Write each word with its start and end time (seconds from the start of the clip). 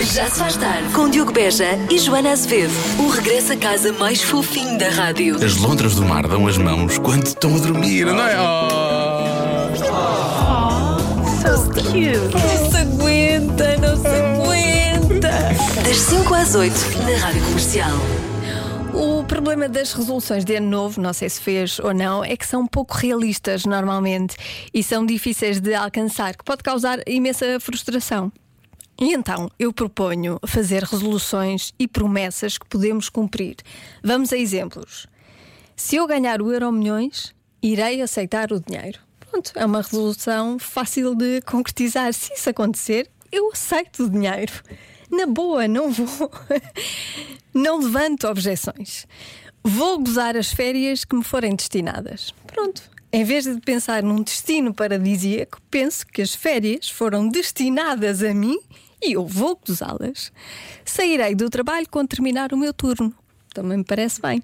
Já 0.00 0.30
se 0.30 0.38
faz 0.38 0.56
tarde 0.56 0.92
com 0.94 1.10
Diogo 1.10 1.30
Beja 1.30 1.66
e 1.90 1.98
Joana 1.98 2.32
Azevedo. 2.32 2.72
O 2.98 3.08
regresso 3.08 3.52
a 3.52 3.56
casa 3.56 3.92
mais 3.92 4.22
fofinho 4.22 4.78
da 4.78 4.88
rádio. 4.88 5.36
As 5.44 5.56
lontras 5.56 5.94
do 5.94 6.04
mar 6.04 6.26
dão 6.26 6.46
as 6.46 6.56
mãos 6.56 6.96
quando 6.98 7.26
estão 7.26 7.54
a 7.54 7.58
dormir, 7.58 8.06
não 8.06 8.18
é? 8.18 8.34
So 11.42 11.68
cute. 11.68 12.16
Não 12.32 12.70
se 12.70 12.76
aguenta, 12.78 13.76
não 13.76 13.96
se 13.96 14.08
aguenta. 14.08 15.82
Das 15.82 15.96
5 15.96 16.34
às 16.34 16.54
8 16.54 16.74
na 17.04 17.18
rádio 17.18 17.44
comercial. 17.44 17.92
O 18.94 19.22
problema 19.24 19.68
das 19.68 19.92
resoluções 19.92 20.46
de 20.46 20.56
ano 20.56 20.68
novo, 20.68 21.00
não 21.00 21.12
sei 21.12 21.28
se 21.28 21.40
fez 21.40 21.78
ou 21.78 21.92
não, 21.92 22.24
é 22.24 22.36
que 22.36 22.46
são 22.46 22.66
pouco 22.66 22.96
realistas 22.96 23.66
normalmente 23.66 24.34
e 24.72 24.82
são 24.82 25.04
difíceis 25.04 25.60
de 25.60 25.74
alcançar, 25.74 26.34
que 26.34 26.42
pode 26.42 26.62
causar 26.62 26.98
imensa 27.06 27.60
frustração. 27.60 28.32
E 29.00 29.14
então 29.14 29.50
eu 29.58 29.72
proponho 29.72 30.38
fazer 30.46 30.84
resoluções 30.84 31.72
e 31.78 31.88
promessas 31.88 32.58
que 32.58 32.68
podemos 32.68 33.08
cumprir. 33.08 33.56
Vamos 34.04 34.30
a 34.30 34.36
exemplos. 34.36 35.06
Se 35.74 35.96
eu 35.96 36.06
ganhar 36.06 36.42
o 36.42 36.52
Euro 36.52 36.70
Milhões, 36.70 37.34
irei 37.62 38.02
aceitar 38.02 38.52
o 38.52 38.60
dinheiro. 38.60 38.98
Pronto, 39.18 39.52
é 39.54 39.64
uma 39.64 39.80
resolução 39.80 40.58
fácil 40.58 41.14
de 41.14 41.40
concretizar. 41.42 42.12
Se 42.12 42.34
isso 42.34 42.50
acontecer, 42.50 43.10
eu 43.32 43.50
aceito 43.50 44.04
o 44.04 44.10
dinheiro. 44.10 44.52
Na 45.10 45.24
boa, 45.24 45.66
não 45.66 45.90
vou. 45.90 46.30
Não 47.52 47.80
levanto 47.80 48.28
objeções. 48.28 49.08
Vou 49.64 49.98
gozar 49.98 50.36
as 50.36 50.52
férias 50.52 51.04
que 51.04 51.16
me 51.16 51.24
forem 51.24 51.56
destinadas. 51.56 52.32
Pronto. 52.46 52.82
Em 53.12 53.24
vez 53.24 53.44
de 53.44 53.60
pensar 53.60 54.04
num 54.04 54.22
destino 54.22 54.72
paradisíaco, 54.72 55.60
penso 55.68 56.06
que 56.06 56.22
as 56.22 56.32
férias 56.32 56.88
foram 56.88 57.28
destinadas 57.28 58.22
a 58.22 58.32
mim 58.32 58.56
e 59.02 59.12
eu 59.12 59.26
vou 59.26 59.58
gozá-las. 59.66 60.32
Sairei 60.84 61.34
do 61.34 61.48
trabalho 61.48 61.86
quando 61.90 62.08
terminar 62.08 62.52
o 62.52 62.56
meu 62.56 62.72
turno. 62.72 63.14
Também 63.52 63.78
me 63.78 63.84
parece 63.84 64.20
bem. 64.20 64.42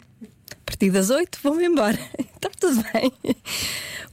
A 0.50 0.56
partir 0.64 0.90
das 0.90 1.10
oito, 1.10 1.38
vou-me 1.42 1.64
embora. 1.64 1.98
Está 2.18 2.50
tudo 2.58 2.82
bem. 2.92 3.12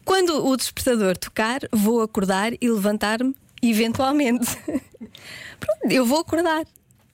Quando 0.05 0.45
o 0.45 0.55
despertador 0.55 1.17
tocar, 1.17 1.61
vou 1.71 2.01
acordar 2.01 2.53
e 2.59 2.69
levantar-me, 2.69 3.35
eventualmente. 3.61 4.45
Pronto, 5.59 5.91
eu 5.91 6.05
vou 6.05 6.19
acordar. 6.19 6.65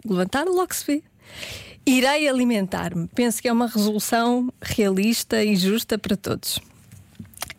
Levantar, 0.05 0.45
logo 0.45 0.73
se 0.73 0.85
vê. 0.85 1.03
Irei 1.85 2.27
alimentar-me. 2.27 3.07
Penso 3.09 3.41
que 3.41 3.47
é 3.47 3.53
uma 3.53 3.67
resolução 3.67 4.51
realista 4.61 5.43
e 5.43 5.55
justa 5.55 5.97
para 5.97 6.17
todos. 6.17 6.59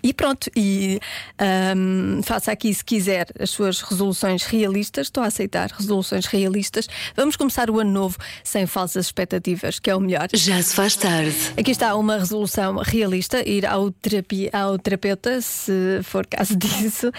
E 0.02 0.12
pronto, 0.12 0.50
e 0.56 1.00
ahm, 1.38 2.22
faça 2.22 2.52
aqui, 2.52 2.72
se 2.72 2.84
quiser, 2.84 3.28
as 3.38 3.50
suas 3.50 3.80
resoluções 3.80 4.44
realistas. 4.44 5.08
Estou 5.08 5.22
a 5.22 5.26
aceitar 5.26 5.70
resoluções 5.70 6.26
realistas. 6.26 6.88
Vamos 7.16 7.36
começar 7.36 7.70
o 7.70 7.78
ano 7.78 7.90
novo 7.90 8.16
sem 8.42 8.66
falsas 8.66 9.06
expectativas, 9.06 9.78
que 9.78 9.90
é 9.90 9.96
o 9.96 10.00
melhor. 10.00 10.28
Já 10.32 10.62
se 10.62 10.74
faz 10.74 10.96
tarde. 10.96 11.36
Aqui 11.56 11.70
está 11.70 11.94
uma 11.96 12.18
resolução 12.18 12.76
realista: 12.76 13.46
ir 13.48 13.66
ao, 13.66 13.90
terapia, 13.90 14.50
ao 14.52 14.78
terapeuta, 14.78 15.40
se 15.40 16.00
for 16.02 16.26
caso 16.26 16.56
disso. 16.58 17.12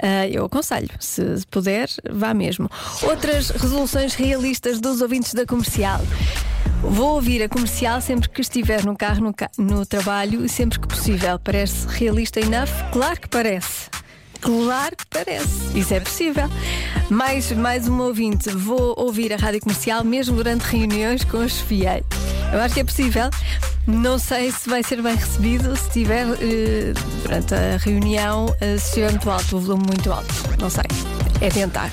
Ah, 0.00 0.28
eu 0.28 0.44
aconselho, 0.44 0.90
se 1.00 1.22
puder, 1.50 1.88
vá 2.10 2.34
mesmo. 2.34 2.70
Outras 3.02 3.50
resoluções 3.50 4.14
realistas 4.14 4.80
dos 4.80 5.00
ouvintes 5.00 5.32
da 5.34 5.46
comercial. 5.46 6.00
Vou 6.90 7.14
ouvir 7.16 7.42
a 7.42 7.48
comercial 7.48 8.00
sempre 8.00 8.28
que 8.28 8.40
estiver 8.40 8.84
no 8.84 8.96
carro, 8.96 9.20
no, 9.22 9.34
ca- 9.34 9.50
no 9.58 9.84
trabalho 9.84 10.44
e 10.44 10.48
sempre 10.48 10.78
que 10.78 10.86
possível. 10.88 11.38
Parece 11.38 11.86
realista 11.88 12.40
enough? 12.40 12.70
Claro 12.92 13.20
que 13.20 13.28
parece. 13.28 13.88
Claro 14.40 14.96
que 14.96 15.04
parece. 15.10 15.78
Isso 15.78 15.92
é 15.94 16.00
possível. 16.00 16.48
Mais, 17.10 17.50
mais 17.52 17.88
um 17.88 17.98
ouvinte. 18.00 18.48
Vou 18.50 18.94
ouvir 18.96 19.32
a 19.32 19.36
rádio 19.36 19.60
comercial 19.60 20.04
mesmo 20.04 20.36
durante 20.36 20.62
reuniões 20.62 21.24
com 21.24 21.38
os 21.38 21.60
fiéis. 21.60 22.04
Eu 22.52 22.60
acho 22.60 22.74
que 22.74 22.80
é 22.80 22.84
possível. 22.84 23.28
Não 23.86 24.18
sei 24.18 24.50
se 24.50 24.68
vai 24.68 24.82
ser 24.82 25.00
bem 25.02 25.14
recebido 25.14 25.76
se 25.76 25.90
tiver 25.90 26.26
eh, 26.40 26.92
durante 27.22 27.54
a 27.54 27.76
reunião, 27.78 28.46
eh, 28.60 28.76
se 28.78 28.86
estiver 28.88 29.10
muito 29.10 29.30
alto, 29.30 29.56
o 29.56 29.60
volume 29.60 29.84
muito 29.86 30.12
alto. 30.12 30.34
Não 30.60 30.68
sei. 30.70 30.84
É 31.40 31.48
tentar. 31.48 31.90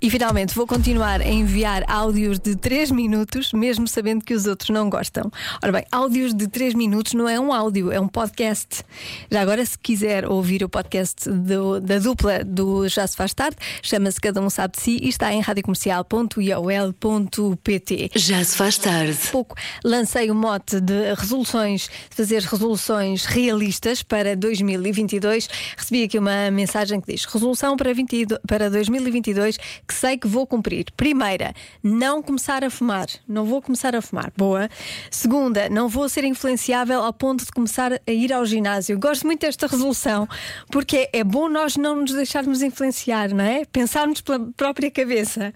E 0.00 0.08
finalmente 0.10 0.54
vou 0.54 0.64
continuar 0.66 1.20
a 1.20 1.28
enviar 1.28 1.82
áudios 1.88 2.38
de 2.38 2.54
3 2.54 2.90
minutos, 2.92 3.52
mesmo 3.52 3.88
sabendo 3.88 4.24
que 4.24 4.32
os 4.32 4.46
outros 4.46 4.70
não 4.70 4.88
gostam. 4.88 5.30
Ora 5.62 5.72
bem, 5.72 5.84
áudios 5.90 6.32
de 6.32 6.46
3 6.46 6.74
minutos 6.74 7.14
não 7.14 7.28
é 7.28 7.38
um 7.40 7.52
áudio, 7.52 7.90
é 7.90 7.98
um 8.00 8.06
podcast. 8.06 8.84
Já 9.30 9.40
agora, 9.40 9.64
se 9.66 9.76
quiser 9.78 10.26
ouvir 10.28 10.62
o 10.62 10.68
podcast 10.68 11.28
do- 11.28 11.80
da 11.80 11.98
dupla 11.98 12.44
do 12.44 12.86
Já 12.88 13.06
Se 13.06 13.16
Faz 13.16 13.34
Tarde, 13.34 13.56
chama-se 13.82 14.20
Cada 14.20 14.40
Um 14.40 14.48
Sabe 14.48 14.76
de 14.76 14.82
Si 14.82 14.98
e 15.02 15.08
está 15.08 15.32
em 15.32 15.40
radiocomercial.iol.pt. 15.40 18.10
Já 18.14 18.44
se 18.44 18.56
faz 18.56 18.78
tarde. 18.78 19.18
pouco 19.32 19.56
lancei 19.84 20.30
o 20.30 20.34
mote 20.34 20.80
de 20.80 21.14
resoluções, 21.14 21.88
fazer 22.10 22.42
resoluções 22.42 23.24
realistas 23.24 24.02
para 24.02 24.36
2022. 24.36 25.48
Recebi 25.76 26.04
aqui 26.04 26.18
uma 26.18 26.50
mensagem 26.50 27.00
que 27.00 27.12
diz: 27.12 27.24
resolução 27.24 27.76
para, 27.76 27.92
22 27.92 28.38
para 28.46 28.70
2022 28.70 29.58
que 29.88 29.94
sei 29.94 30.18
que 30.18 30.28
vou 30.28 30.46
cumprir. 30.46 30.86
Primeira, 30.94 31.54
não 31.82 32.22
começar 32.22 32.62
a 32.62 32.68
fumar. 32.68 33.06
Não 33.26 33.46
vou 33.46 33.62
começar 33.62 33.96
a 33.96 34.02
fumar. 34.02 34.30
Boa. 34.36 34.68
Segunda, 35.10 35.70
não 35.70 35.88
vou 35.88 36.06
ser 36.10 36.24
influenciável 36.24 37.02
ao 37.02 37.12
ponto 37.12 37.42
de 37.42 37.50
começar 37.50 37.94
a 37.94 38.12
ir 38.12 38.30
ao 38.30 38.44
ginásio. 38.44 38.98
Gosto 38.98 39.26
muito 39.26 39.40
desta 39.40 39.66
resolução 39.66 40.28
porque 40.70 41.08
é 41.10 41.24
bom 41.24 41.48
nós 41.48 41.76
não 41.76 41.96
nos 41.96 42.12
deixarmos 42.12 42.60
influenciar, 42.60 43.30
não 43.30 43.42
é? 43.44 43.64
Pensarmos 43.64 44.20
pela 44.20 44.40
própria 44.54 44.90
cabeça. 44.90 45.54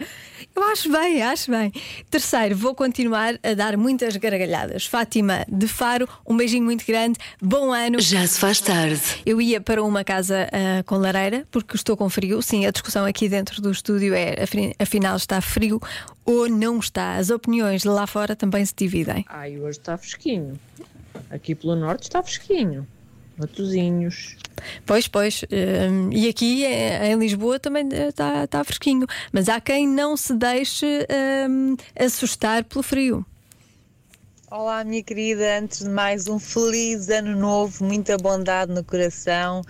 Eu 0.56 0.62
acho 0.64 0.90
bem, 0.90 1.22
acho 1.22 1.50
bem. 1.50 1.70
Terceiro, 2.10 2.56
vou 2.56 2.74
continuar 2.74 3.34
a 3.42 3.52
dar 3.54 3.76
muitas 3.76 4.16
gargalhadas. 4.16 4.86
Fátima 4.86 5.44
de 5.46 5.68
Faro, 5.68 6.08
um 6.26 6.36
beijinho 6.36 6.64
muito 6.64 6.86
grande. 6.86 7.18
Bom 7.40 7.70
ano. 7.70 8.00
Já 8.00 8.26
se 8.26 8.38
faz 8.38 8.60
tarde. 8.60 9.02
Eu 9.26 9.40
ia 9.42 9.60
para 9.60 9.82
uma 9.82 10.02
casa 10.02 10.48
ah, 10.50 10.82
com 10.84 10.96
lareira 10.96 11.46
porque 11.50 11.76
estou 11.76 11.96
com 11.96 12.08
frio. 12.08 12.40
Sim, 12.40 12.64
a 12.64 12.70
discussão 12.70 13.04
aqui 13.04 13.28
dentro 13.28 13.60
do 13.60 13.70
estúdio 13.70 14.14
é 14.14 14.21
afri- 14.42 14.74
afinal 14.78 15.16
está 15.16 15.40
frio 15.40 15.80
ou 16.24 16.48
não 16.48 16.78
está. 16.78 17.16
As 17.16 17.30
opiniões 17.30 17.82
de 17.82 17.88
lá 17.88 18.06
fora 18.06 18.34
também 18.36 18.64
se 18.64 18.74
dividem. 18.76 19.24
Ai, 19.28 19.58
hoje 19.58 19.78
está 19.78 19.96
fresquinho. 19.98 20.58
Aqui 21.30 21.54
pelo 21.54 21.74
norte 21.76 22.04
está 22.04 22.22
fresquinho. 22.22 22.86
Matozinhos. 23.36 24.36
Pois, 24.86 25.08
pois. 25.08 25.44
hum, 25.90 26.10
e 26.12 26.28
aqui 26.28 26.64
eh, 26.64 27.10
em 27.10 27.18
Lisboa 27.18 27.58
também 27.58 27.88
está 27.92 28.46
tá 28.46 28.62
fresquinho. 28.62 29.06
Mas 29.32 29.48
há 29.48 29.60
quem 29.60 29.88
não 29.88 30.16
se 30.16 30.34
deixe 30.34 30.86
hum, 31.48 31.76
assustar 31.98 32.64
pelo 32.64 32.82
frio. 32.82 33.24
Olá, 34.50 34.84
minha 34.84 35.02
querida. 35.02 35.58
Antes 35.58 35.78
de 35.78 35.88
mais, 35.88 36.28
um 36.28 36.38
feliz 36.38 37.08
ano 37.08 37.34
novo, 37.34 37.82
muita 37.84 38.18
bondade 38.18 38.70
no 38.70 38.84
coração, 38.84 39.62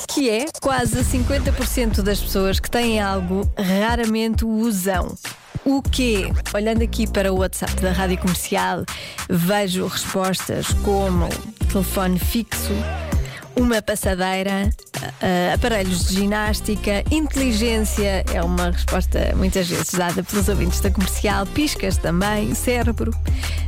Que 0.07 0.27
é 0.27 0.45
quase 0.59 1.03
50% 1.03 2.01
das 2.01 2.19
pessoas 2.19 2.59
que 2.59 2.69
têm 2.69 2.99
algo 2.99 3.47
raramente 3.55 4.43
o 4.43 4.49
usam. 4.49 5.15
O 5.63 5.81
quê? 5.81 6.25
Olhando 6.55 6.81
aqui 6.81 7.05
para 7.05 7.31
o 7.31 7.37
WhatsApp 7.37 7.75
da 7.81 7.91
Rádio 7.91 8.17
Comercial, 8.17 8.83
vejo 9.29 9.85
respostas 9.85 10.67
como 10.83 11.29
telefone 11.71 12.17
fixo, 12.17 12.73
uma 13.55 13.81
passadeira, 13.81 14.69
uh, 14.97 15.53
aparelhos 15.53 16.05
de 16.07 16.15
ginástica, 16.15 17.03
inteligência 17.11 18.23
é 18.33 18.41
uma 18.41 18.71
resposta 18.71 19.33
muitas 19.35 19.67
vezes 19.67 19.93
dada 19.93 20.23
pelos 20.23 20.47
ouvintes 20.47 20.79
da 20.79 20.89
comercial, 20.89 21.45
piscas 21.47 21.97
também, 21.97 22.53
cérebro, 22.55 23.11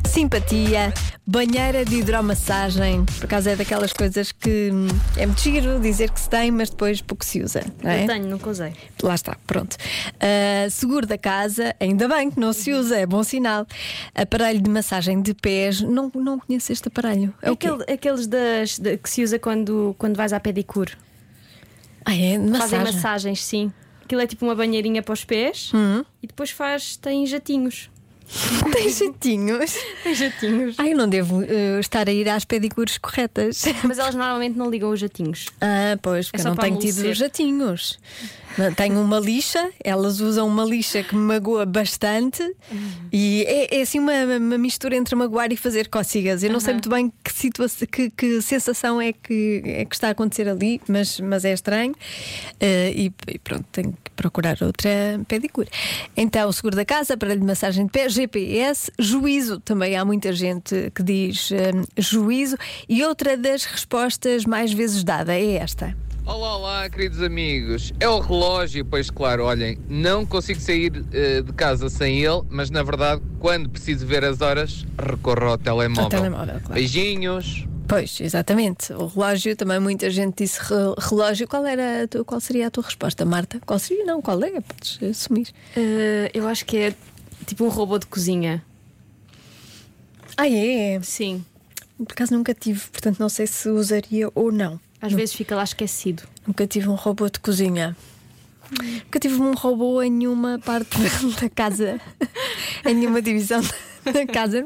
simpatia, 0.08 0.94
banheira 1.26 1.84
de 1.86 1.96
hidromassagem, 1.96 3.04
por 3.06 3.26
acaso 3.26 3.50
é 3.50 3.56
daquelas 3.56 3.92
coisas 3.94 4.32
que 4.32 4.70
hum, 4.72 4.88
é 5.18 5.26
muito 5.26 5.42
giro 5.42 5.80
dizer 5.80 6.12
que 6.12 6.20
se 6.20 6.30
tem, 6.30 6.52
mas 6.52 6.70
depois 6.70 7.02
pouco 7.02 7.24
se 7.26 7.42
usa. 7.42 7.64
Não 7.82 7.90
é? 7.90 8.04
Eu 8.04 8.08
tenho, 8.08 8.26
nunca 8.28 8.50
usei. 8.50 8.74
Lá 9.02 9.16
está, 9.16 9.36
pronto. 9.48 9.74
Uh, 9.76 10.70
seguro 10.70 11.08
da 11.08 11.18
casa, 11.18 11.76
ainda 11.80 12.08
bem 12.08 12.30
que 12.30 12.40
não 12.40 12.54
se 12.54 12.74
usa, 12.74 12.98
é 12.98 13.06
bom 13.06 13.24
sinal. 13.24 13.66
Aparelho 14.14 14.62
de 14.62 14.70
massagem 14.70 15.22
de 15.22 15.34
pés, 15.34 15.82
não, 15.82 16.12
não 16.14 16.40
conheço 16.40 16.72
este 16.72 16.88
aparelho. 16.90 17.34
É? 17.42 17.50
Aquele- 17.50 17.84
aqueles 17.92 18.28
das, 18.28 18.78
de- 18.78 18.98
que 18.98 19.10
se 19.10 19.24
usa 19.24 19.40
quando, 19.40 19.73
quando 19.98 20.16
vais 20.16 20.34
à 20.34 20.40
pedicure. 20.40 20.92
Ah, 22.06 22.14
é 22.16 22.38
de 22.38 22.52
Fazem 22.58 22.80
massagem. 22.80 22.94
massagens, 22.94 23.44
sim. 23.46 23.72
Aquilo 24.04 24.22
é 24.22 24.28
tipo 24.28 24.46
uma 24.46 24.54
banheirinha 24.56 25.02
para 25.02 25.14
os 25.14 25.24
pés 25.24 25.72
Hum. 25.74 26.04
e 26.22 26.28
depois 26.28 26.50
faz, 26.50 26.98
tem 26.98 27.26
jatinhos. 27.26 27.90
Tem 28.72 28.90
jeitinhos. 28.90 29.76
Tem 30.02 30.16
jatinhos. 30.16 30.76
Ai, 30.80 30.94
eu 30.94 30.98
não 30.98 31.08
devo 31.10 31.44
eh, 31.44 31.78
estar 31.80 32.08
a 32.08 32.12
ir 32.12 32.28
às 32.30 32.46
pedicures 32.46 32.98
corretas. 32.98 33.64
Mas 33.84 34.00
elas 34.00 34.16
normalmente 34.16 34.58
não 34.58 34.70
ligam 34.70 34.90
os 34.92 35.00
jatinhos. 35.00 35.48
Ah, 35.60 35.98
pois, 36.02 36.32
porque 36.32 36.42
É 36.42 36.46
eu 36.46 36.50
não 36.50 36.56
tenho 36.56 36.80
tido 36.80 37.00
amolecer. 37.00 37.16
jatinhos. 37.16 38.00
Tenho 38.76 39.02
uma 39.02 39.20
lixa, 39.20 39.72
elas 39.84 40.20
usam 40.20 40.48
uma 40.48 40.64
lixa 40.64 41.02
que 41.04 41.16
me 41.16 41.22
magoa 41.22 41.66
bastante 41.66 42.44
e 43.12 43.44
é, 43.48 43.80
é 43.80 43.82
assim 43.82 44.00
uma, 44.00 44.14
uma 44.38 44.58
mistura 44.58 44.96
entre 44.96 45.16
magoar 45.16 45.52
e 45.52 45.58
fazer 45.58 45.88
cócegas. 45.88 46.44
Eu 46.44 46.52
não 46.52 46.60
sei 46.60 46.74
muito 46.74 46.90
bem 46.90 47.12
que, 47.24 47.34
situação, 47.34 47.88
que, 47.88 48.10
que 48.10 48.42
sensação 48.42 49.02
é 49.02 49.12
que, 49.12 49.62
é 49.66 49.86
que 49.86 49.96
está 49.96 50.10
a 50.10 50.12
acontecer 50.12 50.48
ali, 50.48 50.80
mas, 50.88 51.20
mas 51.20 51.46
é 51.46 51.54
estranho. 51.54 51.96
Eh, 52.60 52.94
e, 52.96 53.14
e 53.28 53.40
pronto, 53.40 53.66
tenho 53.72 53.92
que 54.04 54.12
procurar 54.12 54.58
outra 54.62 54.90
pedicure. 55.28 55.70
Então, 56.16 56.48
o 56.50 56.54
seguro 56.54 56.76
da 56.76 56.86
casa, 56.86 57.16
aparelho 57.16 57.40
de 57.40 57.46
massagem 57.46 57.86
de 57.86 57.92
pé, 57.92 58.08
GPS, 58.08 58.92
juízo. 59.00 59.60
Também 59.60 59.96
há 59.96 60.06
muita 60.06 60.32
gente 60.32 60.92
que 60.94 61.04
diz 61.04 61.52
eh, 61.52 61.72
juízo. 61.98 62.58
E 62.88 63.04
outra 63.04 63.36
das 63.36 63.66
respostas 63.66 64.46
mais 64.46 64.72
vezes 64.72 65.04
dada 65.04 65.34
é 65.34 65.56
esta. 65.56 65.96
Olá, 66.26 66.56
olá, 66.58 66.90
queridos 66.90 67.22
amigos. 67.22 67.92
É 68.00 68.08
o 68.08 68.20
relógio, 68.20 68.86
pois 68.86 69.10
claro, 69.10 69.44
olhem, 69.44 69.78
não 69.90 70.26
consigo 70.26 70.60
sair 70.60 71.04
eh, 71.12 71.42
de 71.42 71.52
casa 71.52 71.90
sem 71.90 72.20
ele, 72.24 72.42
mas 72.50 72.70
na 72.70 72.82
verdade, 72.82 73.22
quando 73.40 73.70
preciso 73.70 74.06
ver 74.08 74.24
as 74.24 74.40
horas, 74.40 74.86
recorro 74.98 75.48
ao 75.50 75.58
telemóvel. 75.58 76.04
Ao 76.06 76.10
telemóvel, 76.10 76.60
claro. 76.62 76.74
Beijinhos. 76.74 77.66
Pois, 77.88 78.22
exatamente. 78.22 78.94
O 78.94 79.08
relógio, 79.08 79.56
também 79.58 79.80
muita 79.80 80.10
gente 80.10 80.38
disse 80.44 80.60
re- 80.62 80.96
relógio. 80.98 81.46
Qual, 81.46 81.66
era 81.66 82.04
a 82.04 82.08
tua- 82.08 82.24
qual 82.24 82.40
seria 82.40 82.68
a 82.68 82.72
tua 82.72 82.84
resposta, 82.86 83.26
Marta? 83.26 83.60
Qual 83.66 83.78
seria? 83.78 84.06
Não, 84.06 84.22
qual 84.22 84.42
é? 84.44 84.62
Podes 84.62 85.00
assumir. 85.04 85.50
Eh, 85.76 86.32
eu 86.34 86.48
acho 86.48 86.66
que 86.66 86.78
é 86.78 86.96
tipo 87.46 87.66
um 87.66 87.70
robô 87.70 88.00
de 88.00 88.06
cozinha. 88.08 88.64
Ah, 90.38 90.48
é? 90.50 91.00
Sim. 91.04 91.44
Por 91.98 92.14
acaso 92.14 92.34
nunca 92.34 92.54
tive, 92.54 92.80
portanto 92.90 93.20
não 93.20 93.28
sei 93.30 93.46
se 93.46 93.68
usaria 93.70 94.30
ou 94.34 94.52
não. 94.52 94.80
Às 95.04 95.12
vezes 95.12 95.36
fica 95.36 95.54
lá 95.54 95.66
esquecido. 95.66 96.24
Nunca 96.48 96.66
tive 96.66 96.88
um 96.88 96.96
robô 96.96 97.30
de 97.30 97.38
cozinha. 97.38 97.94
Nunca 98.82 99.20
tive 99.20 99.36
um 99.36 99.54
robô 99.54 100.02
em 100.02 100.10
nenhuma 100.10 100.60
parte 100.64 100.98
da 101.42 101.50
casa, 101.54 102.00
em 102.86 102.96
nenhuma 102.96 103.22
divisão 103.22 103.62
da 104.06 104.26
casa. 104.26 104.66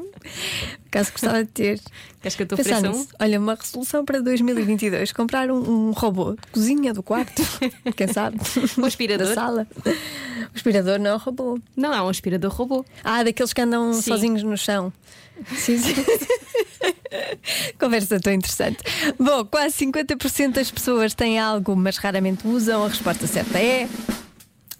Caso 0.92 1.10
gostava 1.10 1.42
de 1.42 1.50
ter. 1.50 1.80
Queres 2.22 2.36
que 2.36 2.44
eu 2.44 2.46
Pensar 2.46 2.78
ofereça 2.78 2.90
um? 2.90 3.06
Olha, 3.18 3.40
uma 3.40 3.56
resolução 3.56 4.04
para 4.04 4.22
2022: 4.22 5.10
comprar 5.10 5.50
um, 5.50 5.88
um 5.88 5.90
robô 5.90 6.34
de 6.34 6.52
cozinha 6.52 6.94
do 6.94 7.02
quarto, 7.02 7.42
quem 7.96 8.06
sabe? 8.06 8.38
Um 8.78 8.84
aspirador? 8.84 9.26
Da 9.26 9.34
sala. 9.34 9.66
O 9.84 10.56
aspirador 10.56 11.00
não 11.00 11.10
é 11.10 11.14
um 11.14 11.18
robô. 11.18 11.58
Não, 11.76 11.92
é 11.92 12.00
um 12.00 12.08
aspirador 12.08 12.52
robô. 12.52 12.84
Ah, 13.02 13.24
daqueles 13.24 13.52
que 13.52 13.60
andam 13.60 13.92
Sim. 13.92 14.02
sozinhos 14.02 14.44
no 14.44 14.56
chão. 14.56 14.92
Sim, 15.56 15.78
sim. 15.78 15.94
Conversa 17.78 18.20
tão 18.20 18.32
interessante. 18.32 18.78
Bom, 19.18 19.44
quase 19.44 19.84
50% 19.86 20.52
das 20.52 20.70
pessoas 20.70 21.14
têm 21.14 21.38
algo, 21.38 21.74
mas 21.76 21.96
raramente 21.96 22.46
usam. 22.46 22.84
A 22.84 22.88
resposta 22.88 23.26
certa 23.26 23.58
é. 23.58 23.88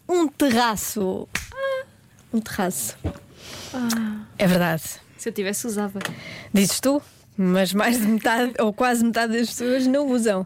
Um 0.09 0.27
terraço. 0.29 1.29
Ah, 1.53 1.85
Um 2.33 2.41
terraço. 2.41 2.97
É 4.39 4.47
verdade. 4.47 4.83
Se 5.17 5.29
eu 5.29 5.33
tivesse, 5.33 5.67
usava. 5.67 5.99
Dizes 6.53 6.81
tu? 6.81 7.03
Mas 7.37 7.73
mais 7.73 8.01
de 8.01 8.07
metade, 8.07 8.53
ou 8.59 8.73
quase 8.73 9.05
metade 9.05 9.33
das 9.39 9.49
pessoas 9.51 9.87
não 9.87 10.09
usam. 10.11 10.45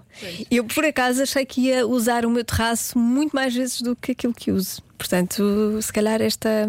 Eu, 0.50 0.64
por 0.64 0.84
acaso, 0.84 1.22
achei 1.22 1.46
que 1.46 1.62
ia 1.62 1.86
usar 1.86 2.26
o 2.26 2.30
meu 2.30 2.44
terraço 2.44 2.98
muito 2.98 3.32
mais 3.34 3.54
vezes 3.54 3.80
do 3.80 3.96
que 3.96 4.12
aquilo 4.12 4.34
que 4.34 4.50
uso. 4.50 4.82
Portanto, 4.98 5.78
se 5.80 5.90
calhar 5.92 6.20
esta, 6.20 6.68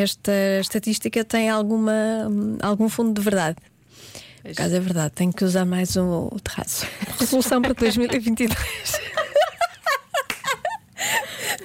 esta 0.00 0.32
estatística 0.60 1.24
tem 1.24 1.48
alguma, 1.50 1.92
algum 2.60 2.88
fundo 2.88 3.12
de 3.12 3.20
verdade. 3.20 3.56
Por 4.42 4.50
acaso 4.50 4.76
é 4.76 4.80
verdade, 4.80 5.12
tenho 5.14 5.32
que 5.32 5.44
usar 5.44 5.64
mais 5.64 5.96
o, 5.96 6.28
o 6.30 6.40
terraço. 6.40 6.86
Resolução 7.18 7.62
para 7.62 7.72
2022. 7.72 8.54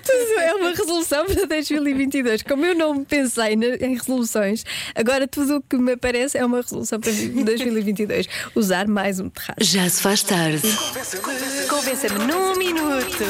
Tudo 0.09 0.39
é 0.39 0.53
uma 0.55 0.69
resolução 0.71 1.25
para 1.25 1.45
2022. 1.45 2.41
Como 2.43 2.65
eu 2.65 2.73
não 2.75 3.03
pensei 3.03 3.53
em 3.53 3.95
resoluções, 3.95 4.63
agora 4.95 5.27
tudo 5.27 5.57
o 5.57 5.61
que 5.61 5.77
me 5.77 5.93
aparece 5.93 6.37
é 6.37 6.45
uma 6.45 6.61
resolução 6.61 6.99
para 6.99 7.11
2022. 7.11 8.27
Usar 8.55 8.87
mais 8.87 9.19
um 9.19 9.29
terraço. 9.29 9.59
Já 9.61 9.87
se 9.89 10.01
faz 10.01 10.23
tarde. 10.23 10.61
Convença-me 11.69 12.25
num 12.25 12.55
minuto. 12.57 13.23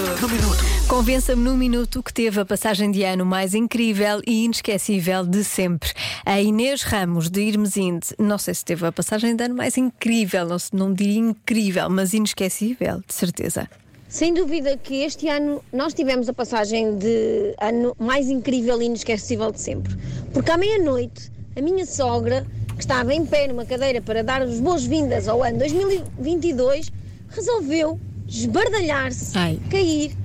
Convença-me 0.88 1.43
num 1.43 1.57
minuto 1.57 2.01
que 2.01 2.13
teve 2.13 2.39
a 2.39 2.45
passagem 2.45 2.91
de 2.91 3.03
ano 3.03 3.25
mais 3.25 3.53
incrível 3.53 4.21
e 4.25 4.45
inesquecível 4.45 5.25
de 5.25 5.43
sempre. 5.43 5.91
A 6.25 6.39
Inês 6.41 6.81
Ramos, 6.83 7.29
de 7.29 7.41
Irmesinde, 7.41 8.07
não 8.17 8.38
sei 8.38 8.53
se 8.53 8.63
teve 8.65 8.86
a 8.86 8.91
passagem 8.91 9.36
de 9.36 9.43
ano 9.43 9.55
mais 9.55 9.77
incrível, 9.77 10.45
não, 10.48 10.57
se- 10.59 10.74
não 10.75 10.93
diria 10.93 11.19
incrível, 11.19 11.89
mas 11.89 12.13
inesquecível, 12.13 13.01
de 13.05 13.13
certeza. 13.13 13.69
Sem 14.09 14.33
dúvida 14.33 14.75
que 14.75 15.03
este 15.03 15.29
ano 15.29 15.63
nós 15.71 15.93
tivemos 15.93 16.27
a 16.27 16.33
passagem 16.33 16.97
de 16.97 17.53
ano 17.61 17.95
mais 17.99 18.27
incrível 18.27 18.81
e 18.81 18.85
inesquecível 18.85 19.51
de 19.51 19.61
sempre. 19.61 19.95
Porque 20.33 20.49
à 20.49 20.57
meia-noite, 20.57 21.31
a 21.55 21.61
minha 21.61 21.85
sogra, 21.85 22.43
que 22.73 22.79
estava 22.79 23.13
em 23.13 23.23
pé 23.23 23.47
numa 23.47 23.65
cadeira 23.65 24.01
para 24.01 24.23
dar 24.23 24.41
as 24.41 24.59
boas-vindas 24.59 25.27
ao 25.27 25.43
ano 25.43 25.59
2022, 25.59 26.91
resolveu 27.29 27.99
esbardalhar-se, 28.27 29.37
Ai. 29.37 29.59
cair 29.69 30.17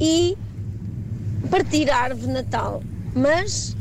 e 0.00 0.38
partir 1.50 1.90
a 1.90 1.96
árvore 1.96 2.28
de 2.28 2.32
Natal. 2.32 2.80
Mas 3.12 3.76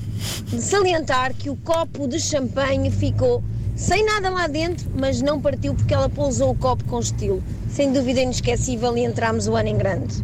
de 0.47 0.59
salientar 0.59 1.35
que 1.35 1.51
o 1.51 1.55
copo 1.57 2.07
de 2.07 2.19
champanhe 2.19 2.89
ficou 2.89 3.43
sem 3.75 4.03
nada 4.05 4.31
lá 4.31 4.47
dentro, 4.47 4.89
mas 4.97 5.21
não 5.21 5.39
partiu 5.39 5.75
porque 5.75 5.93
ela 5.93 6.09
pousou 6.09 6.49
o 6.49 6.55
copo 6.55 6.83
com 6.85 6.99
estilo. 6.99 7.43
Sem 7.75 7.91
dúvida 7.91 8.21
inesquecível 8.21 8.97
e 8.97 9.03
entramos 9.03 9.49
o 9.49 9.55
ano 9.57 9.67
em 9.67 9.77
grande. 9.77 10.23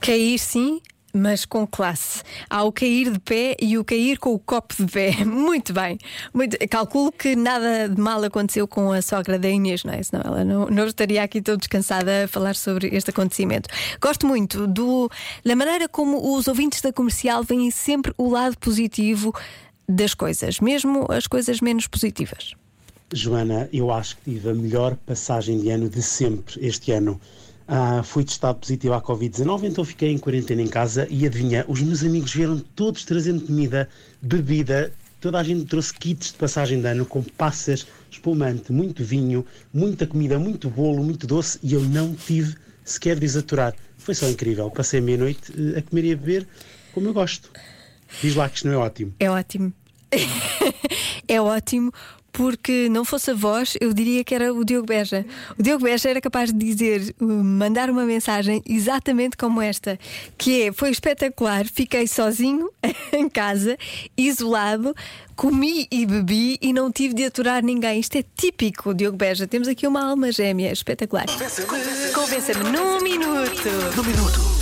Cair 0.00 0.38
sim, 0.38 0.80
mas 1.12 1.44
com 1.44 1.66
classe. 1.66 2.22
Há 2.48 2.62
o 2.62 2.70
cair 2.70 3.10
de 3.10 3.18
pé 3.18 3.56
e 3.60 3.76
o 3.76 3.84
cair 3.84 4.16
com 4.16 4.32
o 4.32 4.38
copo 4.38 4.76
de 4.78 4.86
pé. 4.86 5.10
Muito 5.26 5.72
bem. 5.72 5.98
Muito... 6.32 6.56
Calculo 6.70 7.10
que 7.10 7.34
nada 7.34 7.88
de 7.88 8.00
mal 8.00 8.22
aconteceu 8.22 8.68
com 8.68 8.92
a 8.92 9.02
sogra 9.02 9.40
da 9.40 9.48
Inês, 9.48 9.82
não 9.82 9.92
é? 9.92 10.00
Senão 10.04 10.22
ela 10.24 10.44
não, 10.44 10.66
não 10.66 10.86
estaria 10.86 11.20
aqui 11.20 11.42
tão 11.42 11.56
descansada 11.56 12.26
a 12.26 12.28
falar 12.28 12.54
sobre 12.54 12.94
este 12.94 13.10
acontecimento. 13.10 13.68
Gosto 14.00 14.24
muito 14.24 14.64
do, 14.68 15.10
da 15.44 15.56
maneira 15.56 15.88
como 15.88 16.32
os 16.32 16.46
ouvintes 16.46 16.80
da 16.80 16.92
comercial 16.92 17.42
veem 17.42 17.72
sempre 17.72 18.14
o 18.16 18.30
lado 18.30 18.56
positivo 18.56 19.34
das 19.88 20.14
coisas, 20.14 20.60
mesmo 20.60 21.10
as 21.10 21.26
coisas 21.26 21.60
menos 21.60 21.88
positivas. 21.88 22.54
Joana, 23.12 23.68
eu 23.72 23.90
acho 23.90 24.16
que 24.16 24.32
tive 24.32 24.50
a 24.50 24.54
melhor 24.54 24.94
passagem 24.94 25.58
de 25.60 25.70
ano 25.70 25.88
de 25.88 26.02
sempre 26.02 26.66
este 26.66 26.92
ano. 26.92 27.18
Ah, 27.66 28.02
fui 28.02 28.24
testado 28.24 28.58
positivo 28.58 28.94
à 28.94 29.00
Covid-19, 29.00 29.64
então 29.64 29.84
fiquei 29.84 30.10
em 30.10 30.18
quarentena 30.18 30.62
em 30.62 30.66
casa 30.66 31.06
e 31.10 31.26
adivinha, 31.26 31.64
os 31.68 31.82
meus 31.82 32.02
amigos 32.02 32.32
vieram 32.32 32.58
todos 32.74 33.04
trazendo 33.04 33.44
comida, 33.44 33.88
bebida, 34.22 34.92
toda 35.20 35.38
a 35.38 35.42
gente 35.42 35.66
trouxe 35.66 35.92
kits 35.92 36.32
de 36.32 36.38
passagem 36.38 36.80
de 36.80 36.86
ano 36.86 37.04
com 37.04 37.22
passas, 37.22 37.86
espumante, 38.10 38.72
muito 38.72 39.04
vinho, 39.04 39.44
muita 39.72 40.06
comida, 40.06 40.38
muito 40.38 40.70
bolo, 40.70 41.02
muito 41.02 41.26
doce 41.26 41.58
e 41.62 41.74
eu 41.74 41.80
não 41.80 42.14
tive 42.14 42.56
sequer 42.84 43.14
de 43.16 43.22
desaturar. 43.22 43.74
Foi 43.98 44.14
só 44.14 44.26
incrível. 44.28 44.70
Passei 44.70 45.00
meia-noite 45.00 45.52
eh, 45.52 45.78
a 45.78 45.82
comer 45.82 46.04
e 46.04 46.12
a 46.12 46.16
beber 46.16 46.48
como 46.94 47.08
eu 47.08 47.12
gosto. 47.12 47.50
Diz 48.22 48.34
lá 48.34 48.48
que 48.48 48.56
isto 48.56 48.68
não 48.68 48.74
é 48.74 48.78
ótimo. 48.78 49.14
É 49.20 49.30
ótimo. 49.30 49.72
é 51.28 51.40
ótimo 51.40 51.92
porque 52.32 52.88
não 52.88 53.04
fosse 53.04 53.30
a 53.30 53.34
voz, 53.34 53.76
eu 53.80 53.92
diria 53.92 54.22
que 54.22 54.34
era 54.34 54.52
o 54.52 54.64
Diogo 54.64 54.86
Beja. 54.86 55.24
O 55.58 55.62
Diogo 55.62 55.84
Beja 55.84 56.08
era 56.08 56.20
capaz 56.20 56.52
de 56.52 56.58
dizer, 56.58 57.14
uh, 57.20 57.24
mandar 57.24 57.90
uma 57.90 58.04
mensagem 58.04 58.62
exatamente 58.66 59.36
como 59.36 59.60
esta, 59.60 59.98
que 60.36 60.62
é, 60.62 60.72
foi 60.72 60.90
espetacular, 60.90 61.66
fiquei 61.66 62.06
sozinho 62.06 62.70
em 63.12 63.28
casa, 63.28 63.76
isolado, 64.16 64.94
comi 65.36 65.86
e 65.90 66.04
bebi 66.04 66.58
e 66.60 66.72
não 66.72 66.90
tive 66.90 67.14
de 67.14 67.24
aturar 67.24 67.64
ninguém. 67.64 68.00
Isto 68.00 68.18
é 68.18 68.24
típico, 68.36 68.92
Diogo 68.92 69.16
Beja. 69.16 69.46
Temos 69.46 69.68
aqui 69.68 69.86
uma 69.86 70.04
alma 70.04 70.32
gêmea 70.32 70.72
espetacular. 70.72 71.26
Convença-me 72.14 72.70
num 72.70 73.00
minuto. 73.00 73.68
No 73.96 74.04
minuto. 74.04 74.57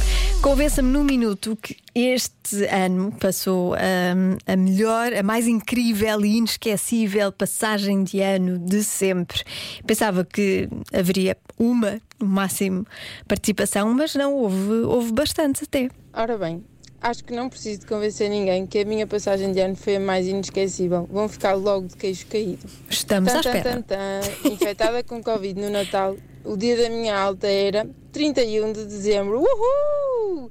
Convença-me 0.46 0.92
num 0.92 1.02
minuto 1.02 1.58
que 1.60 1.76
este 1.92 2.66
ano 2.66 3.10
passou 3.18 3.72
hum, 3.74 4.36
a 4.46 4.54
melhor, 4.54 5.12
a 5.12 5.20
mais 5.20 5.48
incrível 5.48 6.24
e 6.24 6.36
inesquecível 6.36 7.32
passagem 7.32 8.04
de 8.04 8.20
ano 8.20 8.56
de 8.56 8.84
sempre. 8.84 9.42
Pensava 9.84 10.24
que 10.24 10.68
haveria 10.94 11.36
uma, 11.58 12.00
no 12.20 12.28
máximo, 12.28 12.86
participação, 13.26 13.92
mas 13.92 14.14
não, 14.14 14.34
houve, 14.34 14.72
houve 14.84 15.12
bastante 15.12 15.64
até. 15.64 15.90
Ora 16.14 16.38
bem, 16.38 16.64
acho 17.02 17.24
que 17.24 17.34
não 17.34 17.48
preciso 17.48 17.80
de 17.80 17.86
convencer 17.86 18.30
ninguém 18.30 18.68
que 18.68 18.78
a 18.78 18.84
minha 18.84 19.04
passagem 19.04 19.50
de 19.50 19.58
ano 19.58 19.74
foi 19.74 19.96
a 19.96 20.00
mais 20.00 20.28
inesquecível. 20.28 21.08
Vão 21.10 21.28
ficar 21.28 21.54
logo 21.54 21.88
de 21.88 21.96
queixo 21.96 22.24
caído. 22.28 22.68
Estamos 22.88 23.34
à 23.34 23.42
Tan, 23.42 23.50
tan, 23.50 23.58
espera. 23.58 23.82
tan, 23.82 23.82
tan. 23.82 24.48
Infectada 24.48 25.02
com 25.02 25.20
Covid 25.20 25.60
no 25.60 25.70
Natal, 25.70 26.16
o 26.46 26.56
dia 26.56 26.76
da 26.76 26.88
minha 26.88 27.16
alta 27.18 27.46
era 27.46 27.88
31 28.12 28.72
de 28.72 28.84
dezembro. 28.84 29.40
Uhul! 29.40 30.50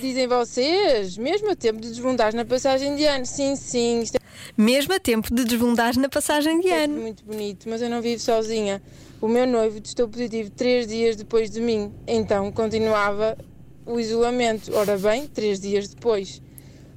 Dizem 0.00 0.26
vocês, 0.26 1.18
mesmo 1.18 1.50
a 1.50 1.56
tempo 1.56 1.80
de 1.80 1.88
desbundar 1.88 2.34
na 2.34 2.44
passagem 2.44 2.96
de 2.96 3.04
ano. 3.04 3.26
Sim, 3.26 3.54
sim, 3.54 4.00
isto 4.00 4.18
Mesmo 4.56 4.94
a 4.94 5.00
tempo 5.00 5.34
de 5.34 5.44
desbundar 5.44 5.98
na 5.98 6.08
passagem 6.08 6.60
de 6.60 6.68
é 6.68 6.84
ano. 6.84 7.00
muito 7.00 7.24
bonito, 7.24 7.68
mas 7.68 7.82
eu 7.82 7.90
não 7.90 8.00
vivo 8.00 8.20
sozinha. 8.20 8.80
O 9.20 9.28
meu 9.28 9.46
noivo 9.46 9.80
testou 9.80 10.08
positivo 10.08 10.50
três 10.50 10.86
dias 10.86 11.16
depois 11.16 11.50
de 11.50 11.60
mim, 11.60 11.92
então 12.06 12.50
continuava 12.52 13.36
o 13.84 14.00
isolamento. 14.00 14.74
Ora 14.74 14.96
bem, 14.96 15.26
três 15.26 15.60
dias 15.60 15.88
depois. 15.88 16.40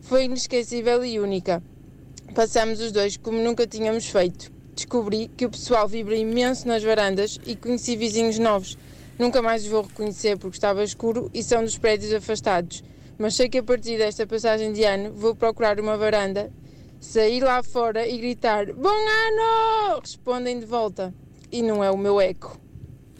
Foi 0.01 0.25
inesquecível 0.25 1.03
e 1.03 1.19
única. 1.19 1.61
Passamos 2.33 2.79
os 2.79 2.91
dois 2.91 3.17
como 3.17 3.39
nunca 3.39 3.67
tínhamos 3.67 4.05
feito. 4.07 4.51
Descobri 4.77 5.27
que 5.35 5.43
o 5.43 5.49
pessoal 5.49 5.87
vibra 5.87 6.15
imenso 6.15 6.67
nas 6.67 6.83
varandas 6.83 7.39
e 7.47 7.55
conheci 7.55 7.95
vizinhos 7.95 8.37
novos. 8.37 8.77
Nunca 9.17 9.41
mais 9.41 9.63
os 9.63 9.69
vou 9.69 9.81
reconhecer 9.81 10.37
porque 10.37 10.55
estava 10.55 10.83
escuro 10.83 11.31
e 11.33 11.41
são 11.41 11.63
dos 11.63 11.79
prédios 11.79 12.13
afastados. 12.13 12.83
Mas 13.17 13.33
sei 13.33 13.49
que 13.49 13.57
a 13.57 13.63
partir 13.63 13.97
desta 13.97 14.27
passagem 14.27 14.71
de 14.71 14.83
ano 14.83 15.11
vou 15.11 15.35
procurar 15.35 15.79
uma 15.79 15.97
varanda, 15.97 16.51
sair 16.99 17.41
lá 17.41 17.63
fora 17.63 18.07
e 18.07 18.19
gritar 18.19 18.71
Bom 18.71 18.89
ano! 18.89 19.99
Respondem 19.99 20.59
de 20.59 20.67
volta. 20.67 21.11
E 21.51 21.63
não 21.63 21.83
é 21.83 21.89
o 21.89 21.97
meu 21.97 22.21
eco. 22.21 22.66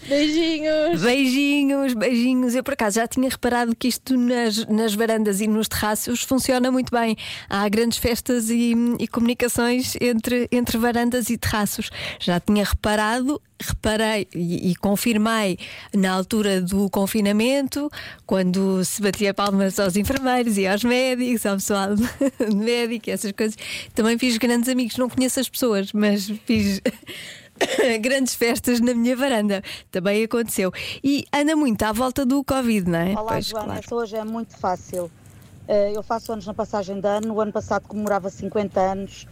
Beijinhos! 0.05 1.01
Beijinhos, 1.01 1.93
beijinhos. 1.93 2.55
Eu 2.55 2.63
por 2.63 2.73
acaso 2.73 2.95
já 2.95 3.07
tinha 3.07 3.29
reparado 3.29 3.75
que 3.75 3.87
isto 3.87 4.15
nas, 4.17 4.65
nas 4.67 4.93
varandas 4.93 5.41
e 5.41 5.47
nos 5.47 5.67
terraços 5.67 6.21
funciona 6.21 6.71
muito 6.71 6.91
bem. 6.91 7.17
Há 7.49 7.67
grandes 7.67 7.97
festas 7.97 8.49
e, 8.49 8.73
e 8.99 9.07
comunicações 9.07 9.95
entre, 9.99 10.47
entre 10.51 10.77
varandas 10.77 11.29
e 11.29 11.37
terraços. 11.37 11.89
Já 12.19 12.39
tinha 12.39 12.63
reparado, 12.63 13.41
reparei 13.59 14.27
e, 14.33 14.71
e 14.71 14.75
confirmei 14.75 15.57
na 15.93 16.11
altura 16.11 16.61
do 16.61 16.89
confinamento, 16.89 17.89
quando 18.25 18.83
se 18.85 19.01
batia 19.01 19.33
palmas 19.33 19.79
aos 19.79 19.95
enfermeiros 19.95 20.57
e 20.57 20.67
aos 20.67 20.83
médicos, 20.83 21.45
ao 21.45 21.55
pessoal 21.55 21.89
médico, 22.55 23.09
essas 23.09 23.31
coisas. 23.31 23.57
Também 23.93 24.17
fiz 24.17 24.37
grandes 24.37 24.69
amigos. 24.69 24.97
Não 24.97 25.09
conheço 25.09 25.39
as 25.39 25.49
pessoas, 25.49 25.91
mas 25.91 26.31
fiz. 26.45 26.81
grandes 28.01 28.33
festas 28.35 28.79
na 28.79 28.93
minha 28.93 29.15
varanda. 29.15 29.61
Também 29.91 30.23
aconteceu. 30.23 30.71
E 31.03 31.25
anda 31.33 31.55
muito 31.55 31.81
à 31.83 31.91
volta 31.91 32.25
do 32.25 32.43
Covid, 32.43 32.89
não 32.89 32.99
é? 32.99 33.11
Olá, 33.13 33.33
Pois, 33.33 33.45
Joana. 33.45 33.81
claro. 33.81 33.95
Hoje 34.03 34.15
é 34.15 34.23
muito 34.23 34.57
fácil. 34.57 35.09
Eh, 35.67 35.93
Eu 35.95 36.03
faço 36.03 36.31
anos 36.31 36.45
na 36.45 36.53
passagem 36.53 36.99
de 36.99 37.07
ano. 37.07 37.33
O 37.33 37.41
ano 37.41 37.51
passado 37.51 37.87
comemorava 37.87 38.29
50 38.29 38.79
anos. 38.79 39.27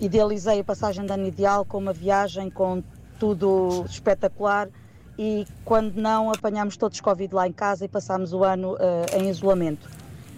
Idealizei 0.00 0.60
a 0.60 0.64
passagem 0.64 1.04
de 1.04 1.12
ano 1.12 1.26
ideal 1.26 1.64
com 1.64 1.78
uma 1.78 1.92
viagem, 1.92 2.50
com 2.50 2.82
tudo 3.18 3.84
espetacular. 3.88 4.68
E 5.18 5.46
quando 5.64 5.96
não, 5.96 6.30
apanhámos 6.30 6.76
todos 6.76 7.00
Covid 7.00 7.34
lá 7.34 7.48
em 7.48 7.52
casa 7.52 7.84
e 7.84 7.88
passámos 7.88 8.32
o 8.32 8.44
ano 8.44 8.76
eh, 8.78 9.18
em 9.18 9.28
isolamento. 9.28 9.88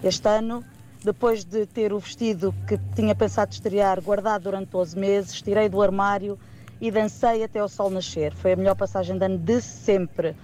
Este 0.03 0.27
ano, 0.27 0.63
depois 1.03 1.43
de 1.43 1.67
ter 1.67 1.93
o 1.93 1.99
vestido 1.99 2.53
que 2.67 2.79
tinha 2.95 3.13
pensado 3.13 3.51
estrear 3.51 4.01
guardado 4.01 4.43
durante 4.43 4.69
12 4.69 4.97
meses, 4.97 5.39
tirei 5.41 5.69
do 5.69 5.79
armário 5.81 6.39
e 6.81 6.89
dancei 6.89 7.43
até 7.43 7.63
o 7.63 7.69
sol 7.69 7.91
nascer. 7.91 8.33
Foi 8.33 8.53
a 8.53 8.55
melhor 8.55 8.75
passagem 8.75 9.17
de 9.17 9.23
ano 9.23 9.37
de 9.37 9.61
sempre. 9.61 10.35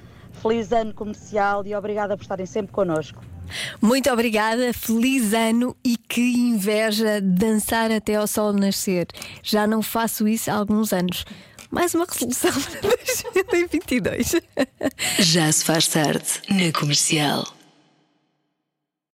Feliz 0.42 0.72
ano 0.72 0.94
comercial 0.94 1.66
e 1.66 1.76
obrigada 1.76 2.16
por 2.16 2.22
estarem 2.22 2.46
sempre 2.46 2.72
connosco. 2.72 3.24
Muito 3.82 4.10
obrigada, 4.12 4.72
feliz 4.74 5.34
ano 5.34 5.76
e 5.84 5.98
que 5.98 6.22
inveja 6.22 7.20
dançar 7.22 7.92
até 7.92 8.16
ao 8.16 8.28
sol 8.28 8.54
nascer. 8.54 9.08
Já 9.42 9.66
não 9.66 9.82
faço 9.82 10.28
isso 10.28 10.52
há 10.52 10.54
alguns 10.54 10.94
anos. 10.94 11.26
Mais 11.72 11.94
uma 11.96 12.06
resolução 12.06 12.52
para 12.82 12.92
2022. 13.50 14.36
Já 15.20 15.52
se 15.52 15.66
faz 15.66 15.88
tarde 15.88 16.42
na 16.50 16.72
comercial. 16.78 17.57